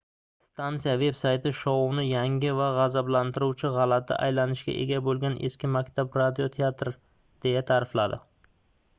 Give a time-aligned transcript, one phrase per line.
[0.43, 6.95] stansiya veb-sayti shouni yangi va gʻazablantiruvchi gʻalati aylanishga ega boʻlgan eski maktab radio teatri
[7.47, 8.19] deya taʼrifladi